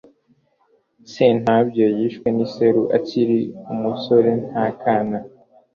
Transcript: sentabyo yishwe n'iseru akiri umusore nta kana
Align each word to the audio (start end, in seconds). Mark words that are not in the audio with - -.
sentabyo 1.13 1.85
yishwe 1.97 2.27
n'iseru 2.35 2.83
akiri 2.97 3.39
umusore 3.73 4.31
nta 4.49 4.65
kana 4.81 5.19